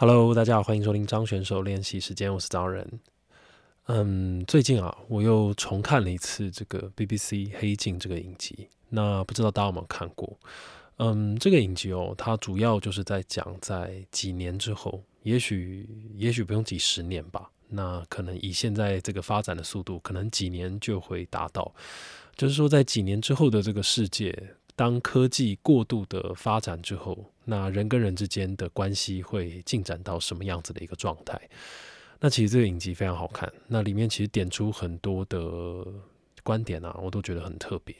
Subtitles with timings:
[0.00, 3.00] Hello，大家好，欢迎收听张选手练习时间，我是张仁。
[3.84, 10.40] 嗯，最近啊，我又重看了一次这个 BBC 黑镜这个影集，那不知道大家有没有看过？
[10.96, 15.86] 嗯，这个影集哦，它主要就是在讲在几年之后，也许
[16.16, 21.74] 也许不用几十年吧，那可能以现在这个发展的速度，可能几年就会达到，
[22.34, 24.54] 就是说在几年之后的这个世界。
[24.80, 31.38] 当科技过度的发展之后，那人跟人之间的关系会进展到什么样子的一个状态？
[32.18, 35.84] 那其实这个影集非常好看，那里面其实点出很多的
[36.42, 37.94] 观点啊，我都觉得很特别。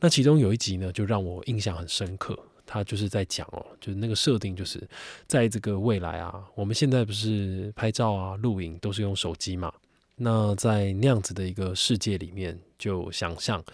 [0.00, 4.82] 那其中有一集呢，就让我印象很深刻，他就是在讲哦，就是那个设定，就是
[5.28, 9.72] 在这个未来啊，我们现在不是拍照啊、录影都是用手机嘛？
[10.16, 13.64] 那在那样子的一个世界里面，就想象。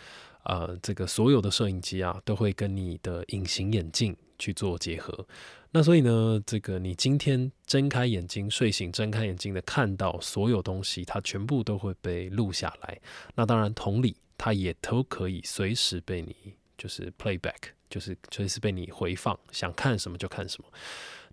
[0.44, 5.26] 呃，这个所有的摄影机啊，都会跟你的隐形眼镜去做结合。
[5.72, 13.00] 那所以呢，这个你今天睁开眼睛，睡醒睁开眼睛的看到所有东西，它全部都会被录下来。
[13.36, 16.34] 那当然，同理，它也都可以随时被你
[16.76, 20.68] 就是 playback，就是随时被你回放，想看什么就看什么。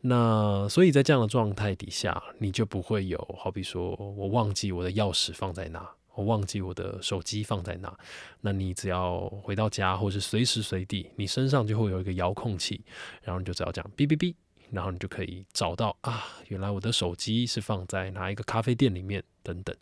[0.01, 5.96] 那所以在这样的状态底下，你就不会有好比说我忘记我的钥匙放在哪。
[6.17, 7.95] 我忘记我的手机放在哪，
[8.41, 12.81] 那你只要回到家，或是随时随地，你身上就会有一个遥控器，
[13.21, 14.33] 然后你就只要这样哔哔哔，
[14.71, 19.75] 然后你就可以找到啊，原来我的手机是放在哪一个咖啡店里面等等。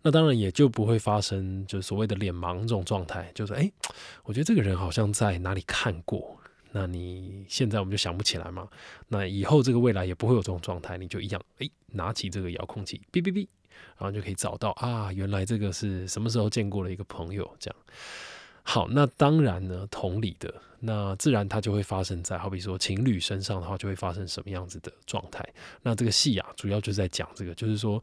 [0.00, 3.70] 那当然也就不会发生就所谓的脸盲这种状态，就是诶，
[4.24, 8.66] 我觉得这个人好像在哪里看过，那你现在我们就想不起来嘛，
[9.08, 13.46] 那以后这个未来也不会有这种状态，你就一样诶，拿起这个遥控器哔哔哔。
[13.98, 17.76] 然后就可以找到啊，原来这个是什么时候见过的一个朋友，这样。
[18.64, 25.44] 好，那当然呢，同理的，那自然它就会发生在好比说情侣身上的话，就会发生什么样子的状态。
[25.82, 28.00] 那这个戏啊，主要就在讲这个，就是说，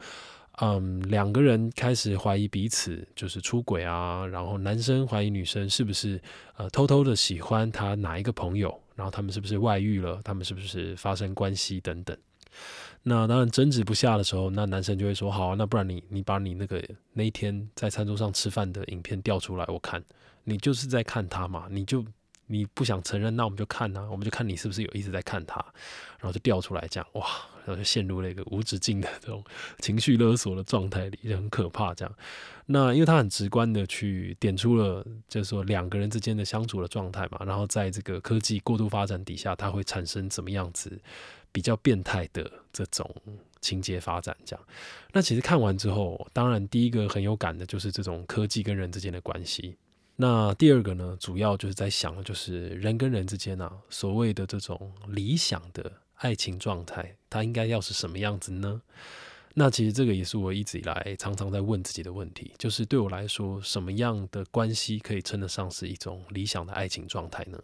[0.59, 6.21] 嗯，两个人开始怀疑彼此就是出轨啊，然后男生怀疑女生是不是
[6.57, 12.17] 呃偷偷的喜欢他哪一个朋友，然后他们是不是外遇了，他们是不是发生关系等等。
[13.03, 16.83] 那当然争执不下的时候，那男生就会说：“好，那不然你你把你那个
[17.13, 20.03] 那一天在餐桌上吃饭的影片调出来，我看
[20.43, 22.03] 你就是在看他嘛，你就
[22.47, 25.55] 你不想承认，那我们就看啊，我们就看你是不是有一直在看他，
[26.19, 27.25] 然后就调出来这样，哇，
[27.65, 29.43] 然后就陷入了一个无止境的这种
[29.79, 32.13] 情绪勒索的状态里，就很可怕这样。
[32.65, 40.99] 那因为他很直观的去点出了，就是说两个人之间的相处的状态嘛，然后在这个科技过度发展底下，它会产生怎么样子？”
[41.51, 43.09] 比较变态的这种
[43.61, 44.65] 情节发展，这样。
[45.11, 49.75] 那其实看完之后，当然第一个很有感的就是这种科技跟人之间的关系。
[50.15, 58.81] 那第二个呢，主要就是在想的就是人跟人之间啊，所谓的这种理想的爱情状态，它应该要是什么样子呢？
[59.55, 67.57] 那其实这个也是我一直以来常常在问自己的问题，就是对我来说，什么样的关系可以称得上是一种理想的爱情状态呢？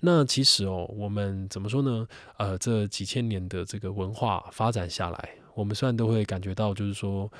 [0.00, 2.06] 那其实哦，我们怎么说呢？
[2.38, 7.30] 呃，这几千年的这个文化发展下来，我们虽然都会感觉到，就是说。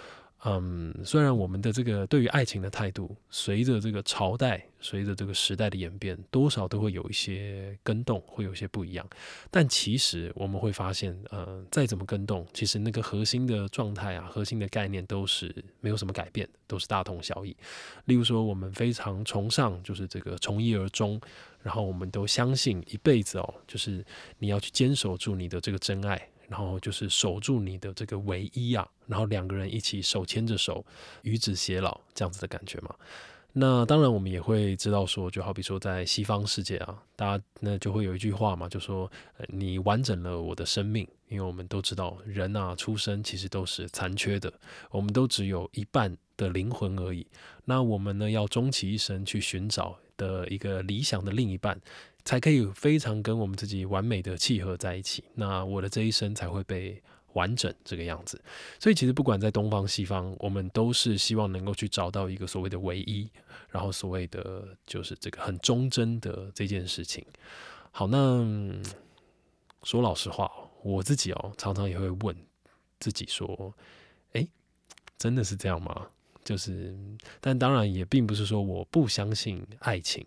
[0.45, 9.07] 嗯，虽然我们的这个对于爱情的态度，随着这个朝代、随着这个时代的演变，多少都会有一些跟动，会有些不一样。
[9.51, 17.55] 但其实我们会发现，呃，再怎么跟动，其实那个核心的状态啊，核心的概念都是没有什么改变，都是大同小异。
[18.07, 21.21] 例如说，我们非常崇尚就是这个从一而终，
[21.63, 24.03] 然后我们都相信一辈子哦，就是
[24.39, 26.31] 你要去坚守住你的这个真爱。
[26.51, 30.85] 然后就是守住你的这个唯一啊，然后两个人一起手牵着手，
[31.23, 32.93] 与子偕老这样子的感觉嘛。
[33.53, 39.11] 那当然我们也会知道说，就好比说在西方世界啊，大家那就会有一句话嘛，就说
[39.47, 44.53] 你完整了我的生命，因为我们都知道人啊出生其实都是残缺的，
[44.91, 47.25] 我们都只有一半的灵魂而已。
[47.65, 51.81] 那我们呢要终其一生去寻找的一个理想的另一半。
[52.23, 57.03] 才可以非常跟我们自己完美的契合在一起，那我的这一生才会被
[57.33, 58.39] 完整这个样子。
[58.79, 63.27] 所以其实不管在东方西方，我们都是希望能够去找到一个所谓的唯一，
[63.71, 67.25] 然后所谓的就是这个很忠贞的这件事情。
[67.91, 68.47] 好，那
[69.83, 70.53] 说老实话，
[70.83, 72.37] 我自己哦常常也会问
[72.99, 73.75] 自己说，
[74.35, 74.47] 哎，
[75.17, 76.09] 真的是这样吗？
[76.51, 76.93] 就是，
[77.41, 80.27] 但当然也并不是说我不相信爱情。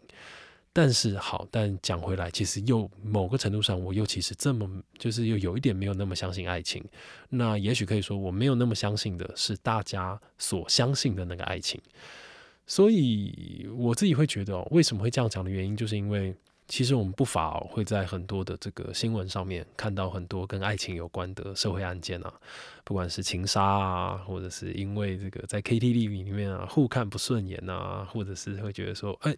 [0.71, 6.81] 但是好，但讲回来，其实又某个程度上，我又其实这么就是又有一点没有那么相信爱情。
[7.27, 11.77] 那也许可以说，我没有那么相信的是大家所相信的那个爱情。
[12.65, 16.33] 所以我自己会觉得，为什么会这样讲的原因，就是因为
[16.67, 22.33] 其实我们不乏会在很多的这个新闻上面看到很多跟爱情有关的社会案件啊，
[22.83, 29.35] 不管是情杀啊，或者是因为这个在 KTV 里面啊互看不顺眼啊，或者是会觉得说，哎，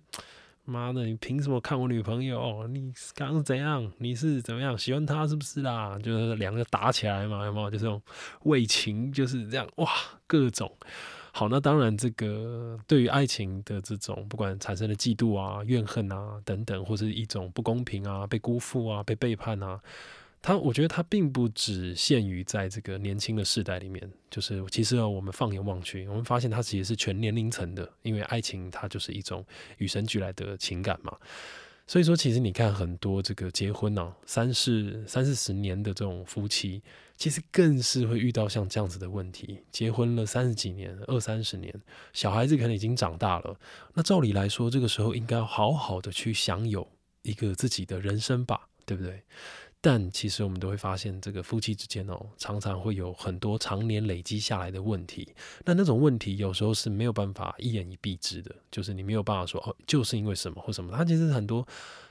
[0.64, 2.66] 妈的，你凭什么看我女朋友？
[2.68, 3.92] 你刚刚怎样？
[3.98, 5.98] 你是怎么样喜欢她是不是啦？
[6.02, 7.70] 就是两个打起来嘛，有没有？
[7.70, 8.02] 就是这种
[8.44, 9.90] 为情就是这样哇，
[10.26, 10.72] 各种。
[11.38, 19.78] 好，那当然，这个对于爱情的这种不管产生的嫉妒啊、怨恨啊等等，或者一种不公平啊、被辜负啊、被背叛啊，
[20.42, 24.10] 它我觉得它并不只限于在这个年轻的世代里面。
[24.30, 29.46] 就是其实我们放眼望去，我们发现它其实是全年龄层的，因为爱情它就是一种
[29.80, 31.18] 与生俱来的情感嘛。
[31.88, 36.82] 所以说，其实你看很多这个结婚啊，三四三四十年的这种夫妻，
[37.16, 39.60] 其实更是会遇到像这样子的问题。
[39.72, 41.74] 结婚了三十几年、二三十年，
[42.12, 43.56] 小孩子可能已经长大了。
[43.94, 46.88] 那照理来说，这个时候应该好好的去享有
[47.22, 49.22] 一个自己的人生吧，对不对？
[49.88, 55.32] 但其实我们都会发现，这个夫妻之间哦，常常会有很多常年累积下来的问题。
[55.64, 60.92] 那那种问题有时候是没有办法一言以蔽之的，就是你没有办法说哦，就是因为什么或什么。
[60.98, 61.64] 它其实很多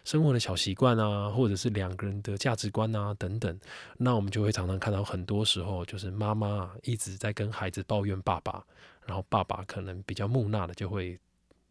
[0.04, 3.58] 生活的小习惯啊，或者是两个人的价值观啊等等。
[3.98, 8.64] 那我们就会常常看到，很多时候就是妈妈一直在跟孩子抱怨爸爸，
[9.04, 11.18] 然后爸爸可能比较木讷的就会。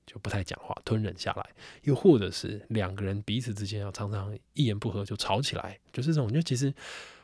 [0.06, 1.50] 就不太讲话，吞忍下来，
[1.84, 6.32] 又或者是两个人彼此之间要常常一言不合就吵起来，就是这种。
[6.32, 6.74] 就其实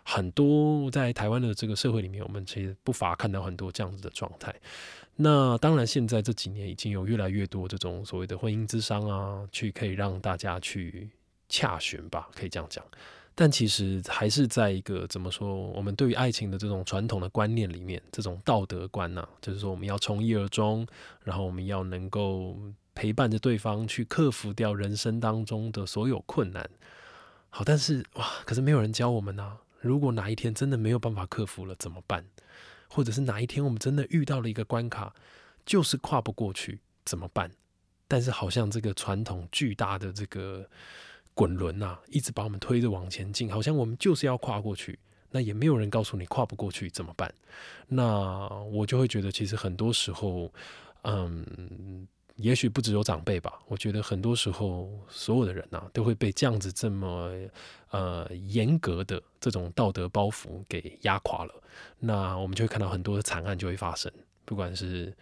[0.03, 4.53] 很多在台湾的这个社会里面，我们其实不乏看到很多这样子的状态。
[5.15, 11.09] 那当然，现在这几年已经有越来越多这种所谓的婚姻之商啊，去可以让大家去
[11.49, 12.83] 洽询吧，可以这样讲。
[13.41, 20.85] 但其实还是在一个怎么说，我们对于爱情的这种传统的观念里面，这种道德观呢，就是说我们要从一而终，
[21.23, 22.59] 然后我们要能够
[22.93, 26.69] 陪伴着对方去克服掉人生当中的所有困难。
[27.49, 29.59] 好，但是哇，可是没有人教我们呢。
[29.79, 32.25] 如果哪一天真的没有办法克服了怎么办？
[32.89, 35.15] 或者是哪一天我们真的遇到了一个关卡，
[35.65, 37.49] 就是跨不过去怎么办？
[38.05, 40.67] 但是好像这个传统巨大的这个。
[41.39, 44.99] 滚轮呐，一直把我们推着往前进，好像我们就是要跨过去。
[45.31, 47.33] 那也没有人告诉你跨不过去怎么办。
[47.87, 50.51] 那我就会觉得，其实很多时候，
[51.03, 52.05] 嗯，
[52.35, 53.57] 也许不只有长辈吧。
[53.67, 57.31] 我觉得很多时候，所有的人呐，都会被这样子这么
[57.91, 61.53] 呃严格的这种道德包袱给压垮了。
[61.99, 64.11] 那我们就会看到很多的惨案就会发生，
[64.43, 65.15] 不管是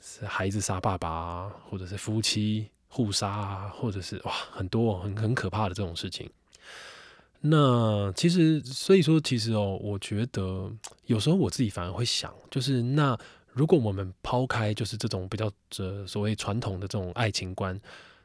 [0.00, 2.70] 是孩子杀爸爸，或者是夫妻。
[2.92, 6.28] 互杀啊，或者是哇，很多很很可怕的这种事情。
[7.40, 10.70] 那其实，所以说，其实哦，我觉得
[11.06, 13.18] 有时候我自己反而会想，就是那
[13.52, 17.80] 如果我们抛开就是这种比较这所谓传统的这种爱情观，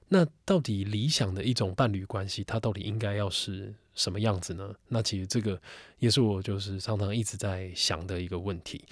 [0.09, 4.73] 那到底理想的一种伴侣关系，它到底应该要是什么样子呢？
[4.89, 5.61] 那其实这个
[5.99, 8.83] 也是我就是常常一直在想的一个问题。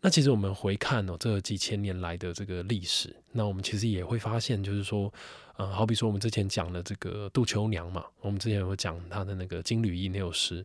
[0.00, 5.12] 那其实我们回看哦，这几千年来的这个历史，那我们其实也会发现，就是说，
[5.56, 10.64] 呃，好比说我们之前讲的这个杜秋娘嘛，我们之前有讲她的那个金缕衣那首诗，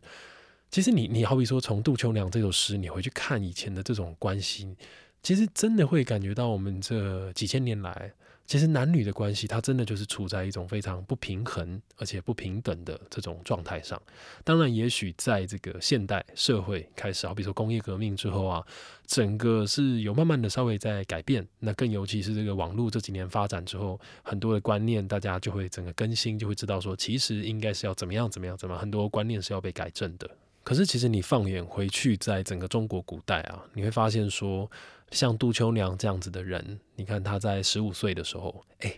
[0.70, 4.76] 其实你你好比说从杜秋娘这首诗，你回去看以前的这种关系，
[5.22, 8.12] 其实真的会感觉到我们这几千年来。
[8.46, 14.00] 其实男女的关系，它真的就是处在一种非常不平衡而且不平等的这种状态上。
[14.44, 18.62] 当然，也许在这个现代社会开始，好比说工业革命之后啊，
[19.06, 21.46] 整个是有慢慢的稍微在改变。
[21.60, 30.30] 那更尤其是这个网络这几年发展之后，很多的观念大家就会整个更新，就会知道说，其实应该是要怎么样怎么样怎么，很多观念是要被改正的。
[30.64, 34.70] 可是，其实你放眼回去，在整个中国古代啊，你会发现说，
[35.12, 38.96] 像杜秋娘这样子的人，你看他在十五岁的时候，哎，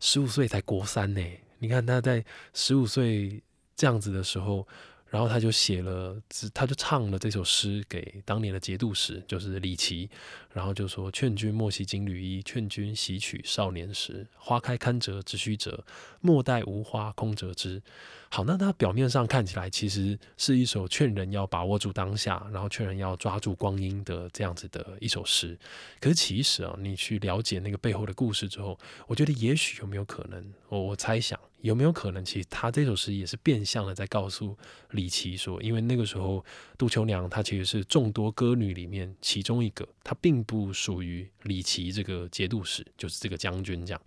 [0.00, 1.20] 十五岁才国三呢。
[1.58, 3.42] 你看他在十五岁
[3.74, 4.66] 这样子的时候。
[5.08, 6.20] 然后他就写了，
[6.52, 10.10] 他就唱了这首诗给当年的节度使，就是李琦。
[10.52, 14.26] 然后就说：“劝君莫惜金缕衣，劝君惜取少年时。
[14.34, 15.84] 花开堪折直须折，
[16.22, 17.82] 莫待无花空折枝。”
[18.30, 25.56] 好，那他表面上看起来其实是一首劝人要把握住当下，然后劝人要抓住光阴的这样子的一首诗。
[26.00, 31.38] 可是其实啊，你去了解那个背后的故事之后，我觉得也许有没有可能，我我猜想。
[31.66, 34.56] 有没有可能，其实他这首诗也是变相的在告诉
[34.92, 36.44] 李琦说，因为那个时候
[36.78, 44.00] 杜秋娘她其实是众多歌女里面其中一个，她并不属于李琦这个节度使，就是这个将军这样。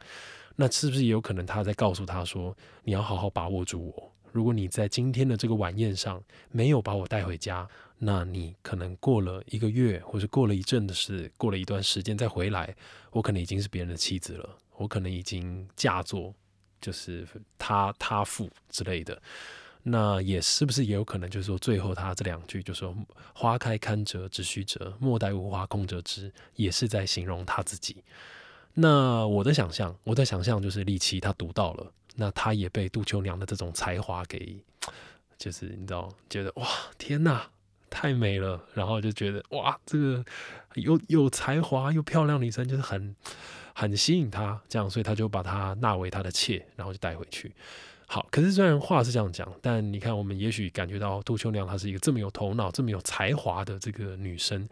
[0.56, 4.12] 那是不是也有可能他在告诉他说，你要好好把握住我？
[4.32, 12.76] 如果你在今天的这个晚宴上没有把我带回家，那你可能过了一个月，或者过了一阵的事，过了一段时间再回来，
[13.12, 16.34] 我可能已经是别人的妻子了，我可能已经嫁作。
[16.82, 19.22] 就是他他父之类的。
[19.82, 22.94] 那也是不是也有可能，就是说最后他这两句就说
[23.34, 28.04] “花开堪折直须折，莫待无花空折枝”，也是在形容他自己。
[28.74, 34.62] 那我的想象，我的想象就是李琦他读到了，那他也被杜秋娘的这种才华给，
[35.38, 36.68] 就是你知道，觉得哇
[36.98, 37.50] 天哪，
[37.90, 40.24] 太美了，然后就觉得哇这个
[40.76, 43.16] 有有才华又漂亮女生，就是很
[43.80, 47.50] 很吸引他，这样，所以他就把她纳为他的妾，然后就带回去。
[48.08, 54.68] 好，可是虽然话是这样讲，但你看，我们也许感觉到杜秋娘她是一个这么有头脑、这么有才华的这个女生。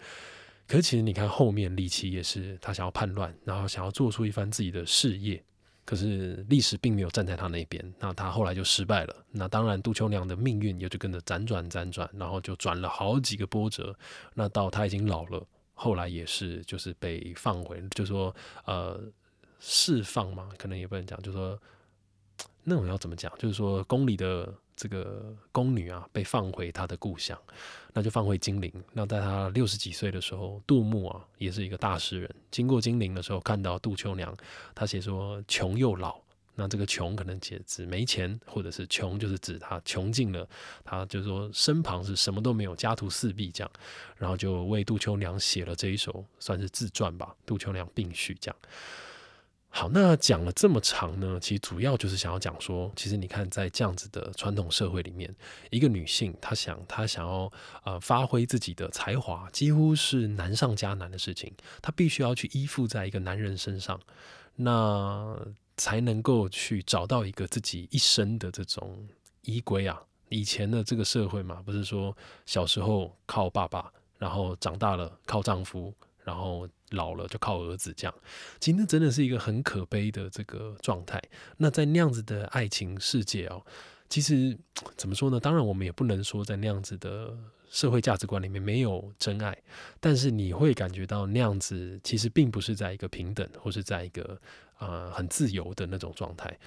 [0.68, 5.42] 可是其实你看后面李琦也是，他想要叛乱，然后想要做出一番自己的事业。
[5.86, 9.16] 可是历史并没有站在他那边，那他后来就失败了。
[9.32, 13.96] 那当然，杜秋娘的命运也就跟着辗转辗转，然后就转了好几个波折。
[14.34, 15.42] 那到他已经老了，
[15.78, 19.00] 后来也是就是被放回，就说呃
[19.62, 21.58] 释放嘛，可能也不能讲，就说。
[22.70, 23.34] 那种要怎么讲？
[23.40, 27.42] 就是说，宫里的这个宫女啊，被放回她的故乡，
[27.94, 28.70] 那就放回金陵。
[28.92, 34.36] 那在她六十几岁的时候，杜牧啊，也是一个大诗人，经过金陵的时候，看到杜秋娘，
[34.76, 36.20] 他写说穷又老。
[36.60, 40.46] 那这个穷可能指指没钱，或者是穷就是指他穷尽了，
[40.84, 43.72] 他就说身旁是什么都没有，家徒四壁这样。
[44.18, 48.56] 然后就为杜秋娘写了这一首，算是自传吧，《杜秋娘病序》这样。
[49.70, 55.32] 好，那讲了这么长呢，其实主要就是想要讲说，其实你看，在这样子的传统社会里面，
[55.70, 57.52] 一个女性她想她想要
[57.84, 61.54] 呃发挥自己的才华，几乎是难上加难的事情。
[61.82, 64.00] 她必须要去依附在一个男人身上，
[64.56, 65.38] 那
[65.78, 69.08] 才能够去找到一个自己一生的这种
[69.44, 70.02] 依归啊。
[70.30, 72.16] 以前的这个社会嘛，不是说
[72.46, 75.94] 小时候靠爸爸，然后长大了靠丈夫。
[76.24, 78.14] 然后老了就靠儿子这样，
[78.60, 81.24] 其实那真的是一个很可悲的这个状态。
[81.56, 83.66] 那在那样子的爱情世界哦，
[84.10, 84.58] 其实
[84.98, 85.40] 怎么说呢？
[85.40, 87.34] 当然我们也不能说在那样子的
[87.70, 89.58] 社会价值观里面没有真爱，
[90.02, 94.38] 但是你会感觉到那样子其实并不是在一个平等或是在一个
[94.80, 96.58] 呃很自由的那种状态。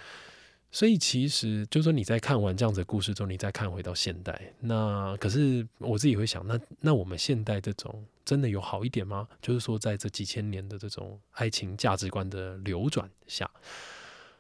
[0.73, 9.27] 所以其实就说，你在看完这样子的故事之后，你再看回到现代，那可是我自己会想，那那我们现代这种真的有好一点吗？
[9.43, 13.51] 就是说，在这几千年的这种爱情价值观的流转下，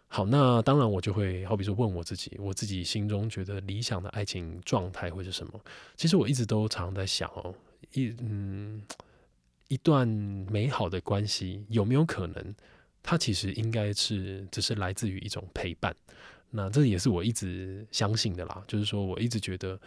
[0.06, 5.60] 好，那当然我就会好比说问我自己，我自己心中觉得理想的爱情状态会是什么？
[5.96, 7.52] 其实我一直都常在想哦，
[7.92, 8.80] 一嗯，
[9.66, 12.54] 一段美好的关系有没有可能？
[13.02, 15.94] 它其实应该是只是来自于一种陪伴，
[16.50, 18.62] 那这也是我一直相信的啦。
[18.68, 19.80] 就是说我一直觉得，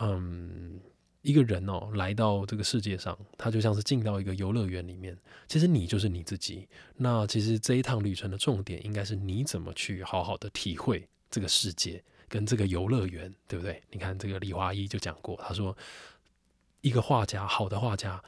[0.00, 0.78] 嗯，
[1.22, 5.16] 一个人哦来到这个世界上，他就像是进到一个游乐园里面，
[5.48, 6.68] 其实你就是你自己。
[6.96, 13.82] 那其实这一趟旅程的重点应该是你怎么去好好的体会这个世界跟这个游乐园，对不对？
[13.90, 15.76] 你看这个李华一就讲过，他说，
[16.82, 18.22] 一个画家，好的画家，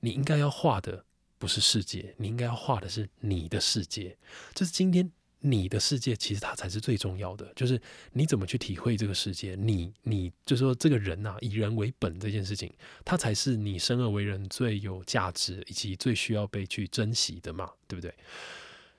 [0.00, 1.04] 你应该要画的。
[1.42, 4.16] 不是世界，你应该要画的是你的世界。
[4.54, 7.52] 就是今天你的世界，其实它才是最重要的。
[7.56, 7.82] 就是
[8.12, 12.72] 你怎么去体会这个世界，你你就说这个人呐，以人为本这件事情，
[13.04, 18.14] 它才是你生而为人最有价值以及最需要被去珍惜的嘛，对不对？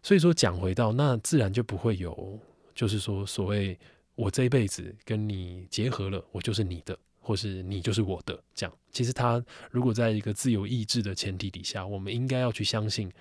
[0.01, 2.37] 所以说讲回到那，自然就不会有，
[2.75, 3.79] 就是说所谓
[4.15, 6.99] 我这一辈子跟你结合了，我就是你的。
[7.25, 8.77] 或是你就是我的，这样。
[8.93, 13.11] 其实他如果在一个自由意志的前提底下，我们应该要去相信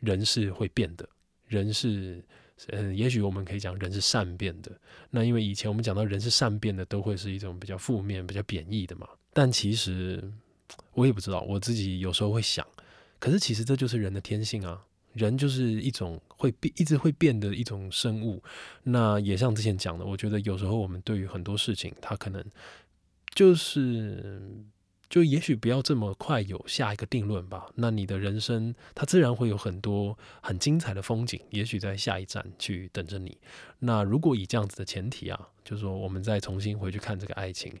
[0.00, 1.06] 人是会变的，
[1.46, 2.24] 人是，
[2.68, 4.72] 嗯，也许我们可以讲人是善变的。
[5.10, 9.06] 那因为以前我们讲到人是善变的，都会是一种比较负面、比较贬义的嘛。
[9.34, 10.32] 但其实
[10.94, 12.66] 我也不知道，我自己有时候会想，
[13.20, 14.82] 可是其实这就是人的天性啊，
[15.12, 18.42] 人就是一种会变、一直会变的一种生物。
[18.82, 22.42] 那也像之前讲的，我觉得有时候我们对于很多事情，他可能。
[23.34, 24.50] 就是，
[25.08, 27.66] 就也许不要这么快有下一个定论吧。
[27.76, 33.38] 那你的人生，它自然会有很多很精彩的风景，也许在下一站去等着你。
[33.78, 37.72] 那如果以这样子的前提啊，就是说我们再重新回去看这个爱情，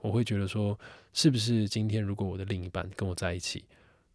[0.00, 0.78] 我会觉得说，
[1.12, 3.64] 是不是今天如果我的另一半跟我在一起，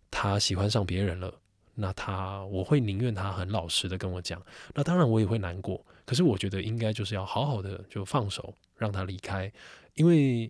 [0.09, 1.33] 他喜欢上别人了，
[1.75, 4.41] 那他我会宁愿他很老实的跟我讲。
[4.73, 9.51] 那当然我也会难过，可是我觉得应该就是要好好的就放手让他离开，
[9.95, 10.49] 因为。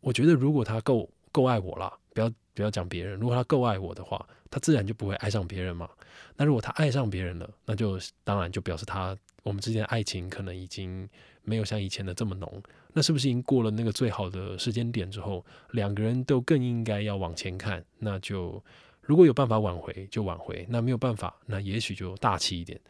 [0.00, 3.18] 我觉得，如果他够够爱我啦，不要不要讲别人。
[3.18, 5.88] 如果他够爱我的话，他自然就不会爱上别人嘛。
[6.36, 11.08] 那如果他爱上别人了，那就当然就表示他我们之间的爱情可能已经
[11.42, 12.62] 没有像以前的这么浓。
[12.92, 17.84] 那是不是已经过了那个最好的时间点之后，两个人都更应该要往前看？
[17.98, 18.62] 那就
[19.02, 22.80] 如果有办法挽回就挽回，那没有办法，那也许就大气一点。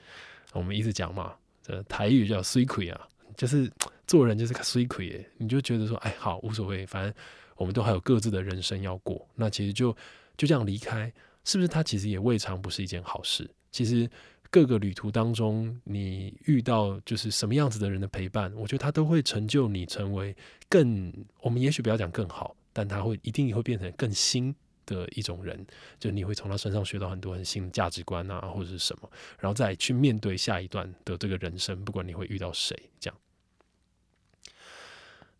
[0.53, 1.35] 我们一直讲嘛。
[1.63, 3.07] 的台语叫 “secret” 啊，
[3.41, 3.73] 就是
[4.07, 7.15] 做人就是水亏哎，你就觉得说，哎，好无所谓，反正
[7.57, 9.97] 我们都还有各自的人生要过，那其实就
[10.37, 11.11] 就这样离开，
[11.43, 11.67] 是不是？
[11.67, 13.51] 他其实也未尝不是一件好事。
[13.71, 14.07] 其实
[14.51, 20.37] 各个旅途当中，你遇到就是什么样子的人的陪伴，我觉得他都会成就你成为
[20.69, 24.55] 更，我们也许不要讲更好，但他会一定会变成更新。
[24.87, 25.65] 的一种人，
[26.01, 33.17] 就你会从他身上学到很多很新的价值观啊，或者是什么，然后再去面对下一段的这个人生，不管你会遇到谁，这样。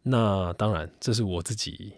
[0.03, 1.93] 那当然，这是我自己。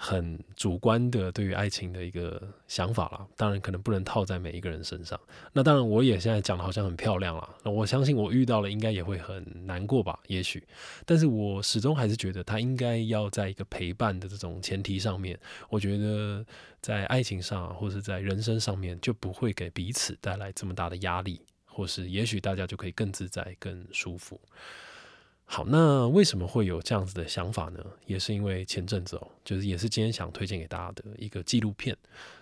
[0.00, 5.18] 很主观的对于爱情的一个想法了，当然可能不能套在每一个人身上。
[5.52, 7.56] 那当然，我也现在讲的好像很漂亮了。
[7.64, 10.16] 我相信我遇到了，应该也会很难过吧？
[10.28, 10.62] 也许，
[11.04, 15.36] 但是我始终还是觉得他应该要在一个陪伴的这种前提上面。
[15.68, 16.46] 我觉得
[16.80, 24.40] 在爱情上或者在人生上面，就不会给彼此带来这么大的压力，或是也许大家就可以更自在、更舒服。
[25.50, 27.82] 好，那为什么会有这样子的想法呢？
[28.04, 31.96] 也是因为前阵子哦，就是也是今天想推荐给大家的一个纪录片，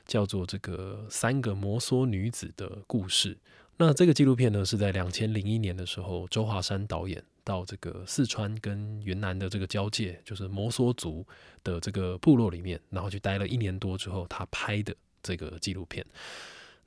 [0.05, 3.35] 叫做《这个三个摩梭女子的故事》。
[3.77, 11.25] 那这个纪录片呢，是在两千零一年的时候，周华山导演到这个四川跟云南的这个交界，就是摩梭族
[11.63, 16.05] 的这个部落里面，然后去待了一年多之后，他拍的这个纪录片。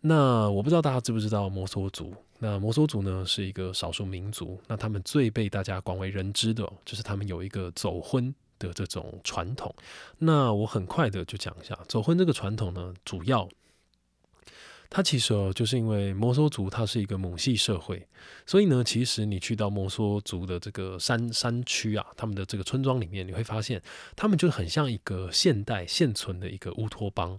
[0.01, 2.13] 那我不知道大家知不知道摩梭族？
[2.39, 9.75] 那摩梭族呢是一个少数民族，那他们最被大家广为人知的，就是他们有一个走婚的这种传统。
[10.17, 13.49] 那我很快的就讲一下走婚这个传统呢，主要
[14.89, 18.07] 它其实哦，就是因为摩梭族它是一个母系社会，
[18.45, 23.81] 所以呢，其实你去到摩梭族的这个山山区啊，他们的这个村庄里面，你会发现
[24.15, 27.37] 他们就很像一个现代现存的一个乌托邦。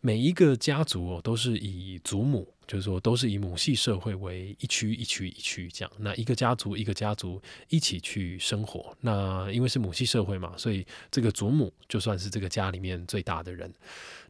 [0.00, 5.92] 每一个家族哦，都是以祖母，就是说都是以母系社会为一区一区一区这样。
[5.98, 8.96] 那一个家族一个家族一起去生活。
[9.00, 13.72] 那因为是母系社会嘛，所以这个祖母就算是这个家里面最大的人。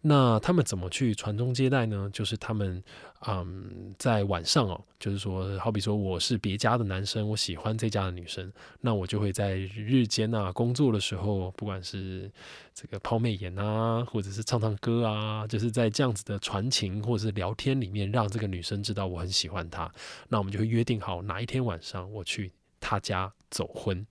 [0.02, 2.08] 那他们怎么去传宗接代呢？
[2.12, 2.82] 就是他们。
[3.26, 12.32] 嗯，在晚上哦，就是说，好比说我是别家的男生，我喜欢这家的女生，那我就会在日间啊工作的时候，不管是
[12.72, 19.92] 这个抛媚眼啊，或者是唱唱歌啊，就是在这样子的传情或者是聊天里面，让这个女生知道我很喜欢她。
[20.30, 24.06] 那我们就会约定好哪一天晚上我去她家走婚。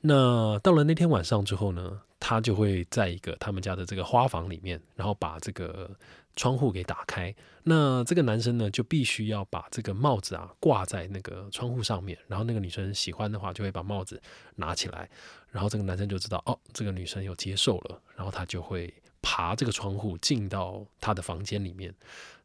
[0.00, 5.90] 那到了那天晚上之后呢，他就会在一个他们家的这个花房里面，然后把这个。
[6.36, 14.18] 窗户给打开，那这个男生呢就必须要把这个帽子啊挂在那个窗户上面，然后那个女生喜欢的话就会把帽子
[14.54, 15.10] 拿起来，
[15.50, 21.92] 然后这个男生就知道哦，这个女生有接受了，然后他就会爬这个窗户进到他的房间里面，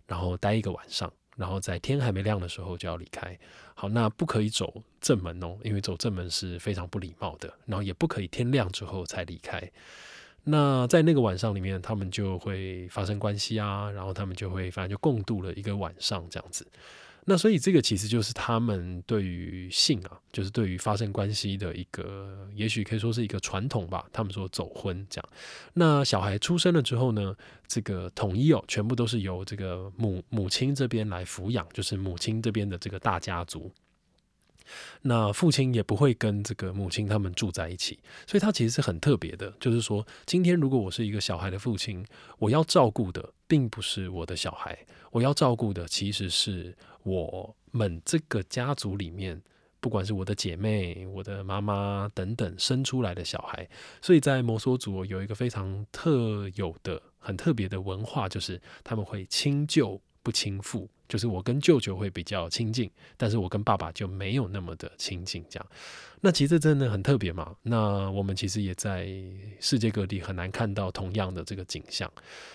[0.07, 3.37] 然后待一个晚上，然后在天还没亮的时候就要离开。
[3.73, 9.69] 好，那不可以走正门哦，因为走正门是非常不礼貌的，然后也不可以天亮之后才离开。
[10.43, 16.65] 那在那个晚上里面，他们就会发生关系啊，然后他们就会反正就共度了一个晚上这样子。
[17.27, 24.05] 那所以这个其实就是他们对于性啊，就是对于发生关系的一个，也许可以说是一个传统吧。
[24.13, 25.29] 他们说走婚这样。
[25.73, 27.35] 那小孩出生了之后呢，
[27.67, 33.71] 这个统一哦，全部都是由这个母母亲这边来抚养，就是母亲这边的这个大家族。
[35.01, 39.51] 那父亲也不会跟这个母亲他们住在一起，所以他其实是很特别的。
[39.59, 42.05] 就是说，今天如果我是一个小孩的父亲，
[42.39, 44.77] 我要照顾的并不是我的小孩，
[45.11, 49.41] 我要照顾的其实是我们这个家族里面，
[49.79, 53.67] 不管是我的姐妹、我的妈妈等等生出来的小孩。
[54.01, 60.89] 所以在摩梭族有一个非常特有的、很特别的文化，就是他们会亲舅不亲父。
[61.07, 65.43] 就是我跟舅舅会比较亲近，但是我跟爸爸就没有那么的亲近。
[65.49, 65.67] 这样，
[66.21, 67.55] 那其实真的很特别嘛。
[67.63, 69.07] 那我们其实也在
[69.59, 72.11] 世界各地很难看到同样的这个景象。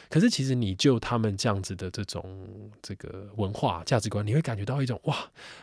[0.09, 2.47] 可是其实你就他们这样子的这种
[2.83, 5.17] 这个文化价值观，你会感觉到一种哇，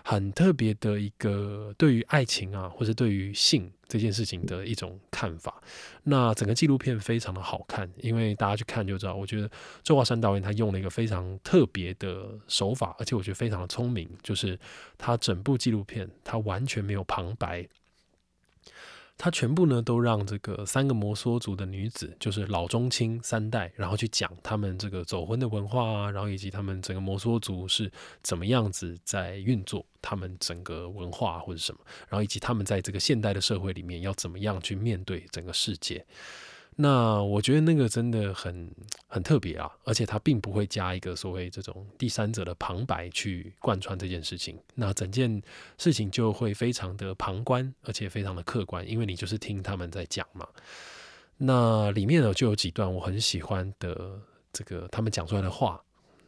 [0.04, 3.72] 很特别的一个对于爱情啊，或者对于性。
[3.90, 5.64] 这件事情的一种看法。
[6.04, 9.16] 那整个纪录片非常的好看，因为大家去看就知道。
[9.16, 9.50] 我觉得
[9.82, 14.58] 周华山导演他用了一个非常特别的手法，而且我觉得非常的聪明，就是
[14.98, 17.68] 他整部纪录片他完全没有旁白。
[19.20, 36.06] 他全部呢都让这个三个摩梭族的女子，就是老中青三代，然后去讲他们这个走婚的文化啊，然后以及他们整个摩梭族是怎么样子在运作，他们整个文化或者什么，然后以及他们在这个现代的社会里面要怎么样去面对整个世界。
[36.80, 38.72] 那我觉得那个真的很
[39.08, 45.42] 很特别啊，而且他并不会加一个所谓这种第三者的旁白去贯穿这件事情，那整件
[45.80, 50.48] 事情就会非常的旁观，而且非常的客观，因为你就是听他们在讲嘛。
[51.38, 54.20] 那里面呢就有几段我很喜欢的
[54.54, 55.84] 这个他们讲出来的话，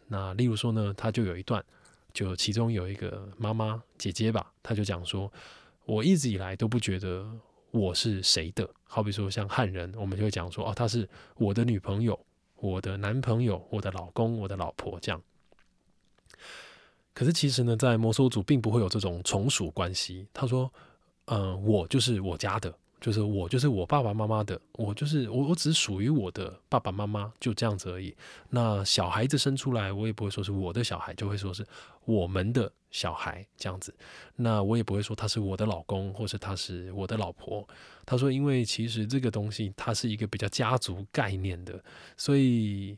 [0.08, 1.64] 那例如说呢，他就有一段，
[2.12, 5.32] 就其中有一个妈妈姐姐吧，她就讲说，
[5.86, 7.30] 我一直以来都不觉得。
[7.72, 8.70] 我是谁的？
[8.84, 12.20] 好比说像汉人，我们就会讲说，哦，他是我的女朋友、
[12.56, 15.22] 我的男朋友、我的老公、我的老婆这样。
[17.14, 20.28] 可是其实呢，在摩梭族并不会有这种从属关系。
[20.34, 20.72] 他说，
[21.26, 22.74] 嗯，我就是我家的。
[23.00, 28.16] 就是我，就是我爸爸妈妈的，我就是我，我只属于我的爸爸妈妈，就这样子而已。
[28.50, 31.66] 那小孩子生出来，我也不会说是我的小孩，就会说是
[32.06, 33.96] 我们的小孩这样子。
[34.36, 37.68] 那我也不会说他是我的老公，或是他是我的老婆。
[38.06, 41.82] 他说，因为其实这个东西它是一个比较家族概念的，
[42.18, 42.98] 所以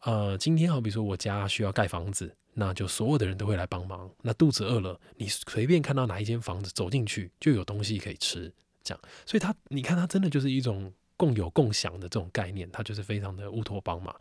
[0.00, 4.10] 呃，今天好比说我家需要盖房子，那就所有的人都会来帮忙。
[4.22, 8.52] 那肚子饿了，你随便看到哪一间房子走进去，就有东西可以吃。
[8.82, 14.14] 这样，所以他，你看他真的就是一种共有共享的这种概念，他就是非常的乌托邦嘛。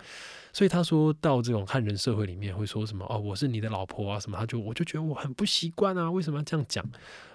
[0.54, 6.86] 所以他说到这种汉人社会里面会说什么哦，我是你的老婆啊什么，他就我就觉得我很不习惯啊，为什么要这样讲？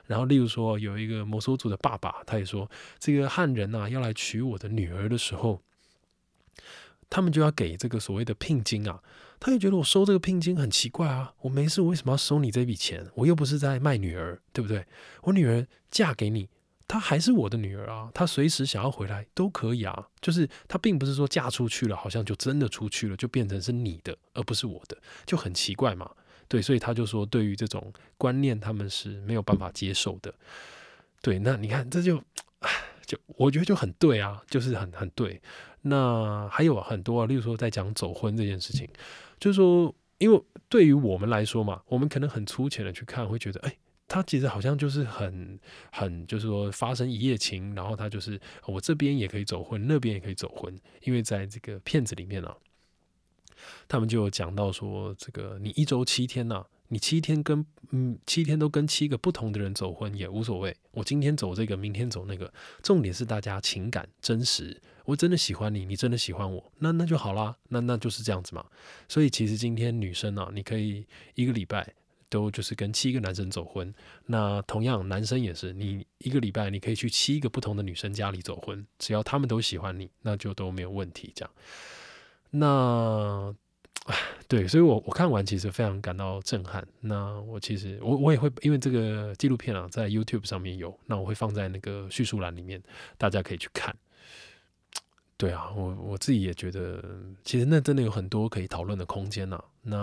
[0.07, 5.61] 然后例如说有一个摩梭族的爸爸，他也说这个汉人呐要来娶我的女儿的时候，
[7.11, 9.03] 他们就要给这个所谓的聘金啊，
[9.41, 13.05] 他就觉得我收这个聘金很奇怪啊，我没事，我为什么要收你这笔钱？
[13.15, 14.87] 我又不是在卖女儿，对不对？
[15.23, 16.49] 我女儿嫁给你。
[16.89, 20.09] 她还是我的女儿啊，她随时想要回来都可以啊。
[20.21, 26.11] 就是她并不是说嫁出去了，好像就真的出去了，就变成是你的，而不是我的，就很奇怪嘛。
[26.49, 30.33] 对，所以他就说，对于这种观念，他们是没有办法接受的。
[31.21, 32.23] 对，那你看，这就，
[33.05, 35.43] 就我觉得就很对啊，就是很很对。
[35.83, 38.89] 那还有很多啊，例如说在讲走婚这件事情，
[39.41, 43.77] 就是说，因为对于我们来说嘛，我们可能很粗浅的去看，会觉得，哎。
[44.09, 45.59] 他其实好像就是很
[45.91, 52.55] 很，就是说发生一夜情，然后他就是我这边也可以走婚，那边也可以走婚，因为在这个片子里面呢，
[53.89, 62.53] 他们就讲到说，这个你一周七天呢，你七天跟嗯七天都跟七个不同的人走婚也无所谓，我今天走这个，明天走那个，
[62.85, 68.65] 重点是大家情感真实，我真的喜欢你，你真的喜欢我，那那就好啦，那那就是这样子嘛。
[69.09, 71.93] 所以其实今天女生呢，你可以一个礼拜。
[72.29, 73.93] 都就是跟七个男生走婚，
[74.27, 81.33] 那同样男生也是，你一个礼拜你可以去七个不同的女生家里走婚，只要他们都喜欢你，那就都没有问题。
[81.35, 81.51] 这样，
[82.51, 83.55] 那
[84.49, 86.87] 对，所以我我看完其实非常感到震撼。
[87.01, 92.83] 那我其实我我也会因为这个纪录片啊，在 YouTube 上面有，那我会放在那个叙述栏里面，
[93.19, 93.95] 大家可以去看。
[95.37, 97.03] 对啊，我我自己也觉得，
[97.45, 99.63] 其实那真的有很多可以讨论的空间呐。
[99.83, 99.99] 那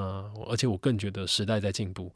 [0.47, 2.13] 而且我更觉得时代在进步，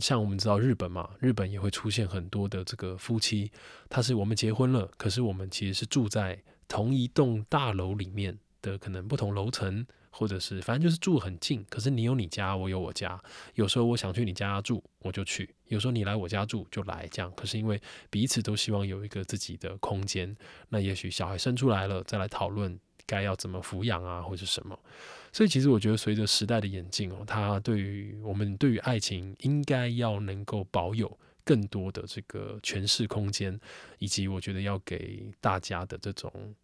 [0.00, 3.50] 像我们知道日本嘛，日本也会出现很多的这个夫妻，
[3.88, 9.86] 他是我们结婚了，可是我们其实是住在同一栋大楼里面的，可能不同楼层。
[10.14, 13.18] 或者是反正就是住很近，可是你有你家，我有我家。
[13.54, 17.08] 有时候我想去你家住，我就去；有时候你来我家住，就来。
[17.10, 17.80] 这样，可是因为
[18.10, 20.36] 彼此都希望有一个自己的空间，
[20.68, 24.78] 那也许小孩生出来了，再来讨论该要怎么抚养啊，或者什么。
[25.32, 33.58] 所以其实我觉得，随着时代的演进哦，它对于我们对于爱情，应该要能够保有更多的这个诠释空间，
[33.98, 36.54] 以及我觉得要给大家的这种。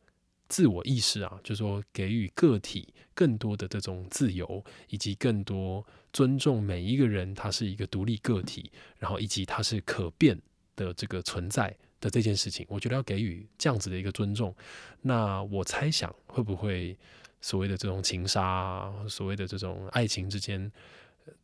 [0.51, 10.41] 自我意识啊，就是说给予个体更多的这种自由，以及更多尊重每一个人，他是一个独立个体，然后以及他是可变
[10.77, 14.55] 的这个存在的这件事情，我觉得要给予这样子的一个尊重。
[15.03, 16.97] 那我猜想会不会
[17.41, 20.71] 所谓的这种情杀，所谓的这种爱情之间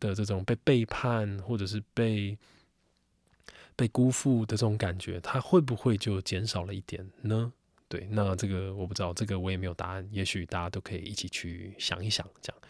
[0.01, 2.37] 的这种被背叛，或者是被
[3.77, 7.53] 被辜负的这种感觉，他会不会就减少了一点呢？
[7.89, 10.09] 对，那这个我不知道，这个我也没有答案。
[10.11, 12.63] 也许大家都可以一起去想一想，这样。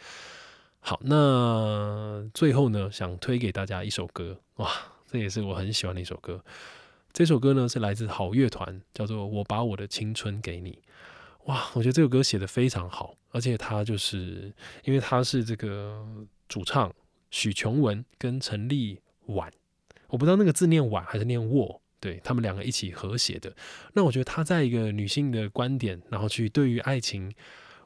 [0.86, 4.70] 好，那最后呢，想推给大家一首歌，哇，
[5.06, 6.44] 这也是我很喜欢的一首歌。
[7.10, 10.72] 这首歌呢是来自好乐团，叫做《我把我的青春给你》。
[11.46, 14.52] 哇，我觉得这首歌写的非常好，而且它就是
[14.84, 16.06] 因为它是这个
[16.50, 16.92] 主唱
[17.30, 19.50] 许琼文跟陈立婉，
[20.08, 21.80] 我不知道那个字念婉还是念沃。
[21.98, 23.56] 对他们两个一起合写的，
[23.94, 27.32] 那我觉得他在一个女性的观点，然后去对于爱情，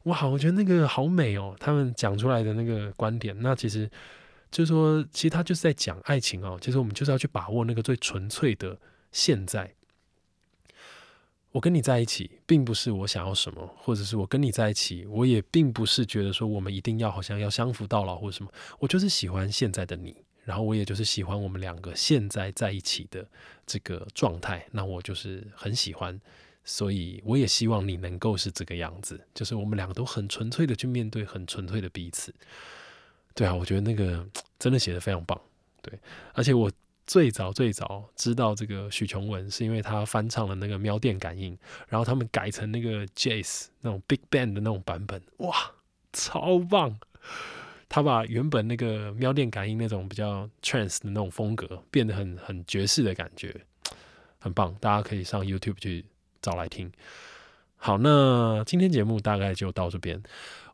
[0.05, 1.55] 哇，我觉得那个好美哦。
[1.59, 3.91] 他们讲出来的那个观点，那其实
[4.51, 6.59] 就是说，其实他就是在讲爱情哦。
[6.61, 8.79] 其实我们就是要去把握那个最纯粹的
[9.13, 9.75] 现在。
[11.51, 23.27] 我跟你在一起，并不是我想要什么，或者是我跟你在一起，我也并不是觉得说我们一定要好像要相扶到老或者什么，我就是喜欢现在的你，然后我也就是喜欢我们两个现在在一起的
[23.67, 26.21] 这个状态，那我就是很喜欢，
[26.69, 32.35] 所以我也希望你能够是这个样子，就是我们两个都很纯粹的去面对，很纯粹的彼此。
[33.35, 34.27] 对啊，我觉得那个
[34.59, 35.41] 真的写的非常棒，
[35.81, 35.99] 对，
[36.35, 36.71] 而且我。
[37.09, 41.57] 最早最早知道这个许琼文，是因为他翻唱了那个《喵电感应》，
[41.89, 45.57] 然后他们改成那个 Jazz 那种 Big Band 的那种版本，哇，
[46.13, 46.99] 超棒！
[47.89, 53.59] 他把原本那个《喵电感应》那种比较 Trance 的那种风格，变得很很爵士的感觉，
[54.39, 54.77] 很棒。
[54.79, 56.05] 大家可以上 YouTube 去
[56.41, 56.93] 找来听。
[57.77, 60.23] 好，那今天节目大概就到这边。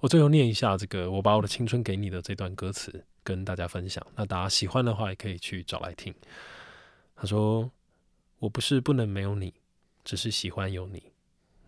[0.00, 3.04] 我最后念一下这个，我把我的青春给你的这段歌词。
[3.26, 6.14] 跟大家分享，那大家喜欢的话也可以去找来听。
[7.16, 7.70] 他说
[8.38, 9.54] ：“我不是不能没有你，
[10.04, 11.04] 只是喜欢有你。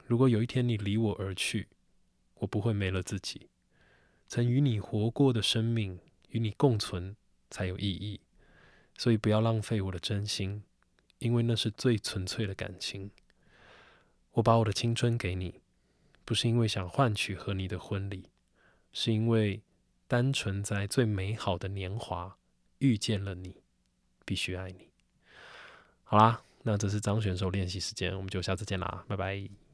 [0.05, 1.69] 如果有一天你离我而去，
[2.35, 3.49] 我不会没了自己。
[4.29, 7.17] 曾与你活过的生命，与你共存
[7.49, 8.21] 才有意义。
[8.99, 10.63] 所以不要浪费我的真心，
[11.21, 13.11] 因为那是最纯粹的感情。
[14.37, 15.61] 我把我的青春给你，
[16.25, 18.31] 不是因为想换取和你的婚礼，
[18.93, 19.61] 是因为……”
[20.09, 22.39] 单纯在最美好的年华
[22.79, 23.57] 遇见了你，
[24.25, 24.89] 必须爱你。
[26.05, 29.66] 好啦，那这是张选手练习时间，我们就下次见啦，拜拜。